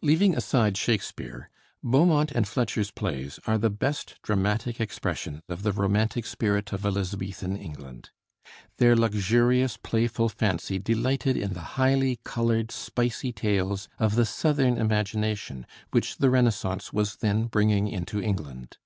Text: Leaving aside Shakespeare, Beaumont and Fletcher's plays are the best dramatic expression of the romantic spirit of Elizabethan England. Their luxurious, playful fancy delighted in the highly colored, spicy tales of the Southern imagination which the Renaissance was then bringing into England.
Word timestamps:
Leaving 0.00 0.34
aside 0.36 0.76
Shakespeare, 0.76 1.48
Beaumont 1.84 2.32
and 2.32 2.48
Fletcher's 2.48 2.90
plays 2.90 3.38
are 3.46 3.58
the 3.58 3.70
best 3.70 4.16
dramatic 4.24 4.80
expression 4.80 5.40
of 5.48 5.62
the 5.62 5.70
romantic 5.70 6.26
spirit 6.26 6.72
of 6.72 6.84
Elizabethan 6.84 7.56
England. 7.56 8.10
Their 8.78 8.96
luxurious, 8.96 9.76
playful 9.76 10.30
fancy 10.30 10.80
delighted 10.80 11.36
in 11.36 11.52
the 11.52 11.78
highly 11.78 12.18
colored, 12.24 12.72
spicy 12.72 13.30
tales 13.30 13.88
of 14.00 14.16
the 14.16 14.26
Southern 14.26 14.76
imagination 14.78 15.64
which 15.92 16.16
the 16.18 16.28
Renaissance 16.30 16.92
was 16.92 17.14
then 17.14 17.44
bringing 17.44 17.86
into 17.86 18.20
England. 18.20 18.78